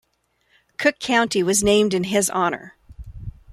[0.79, 2.75] Cook County was named in his honor.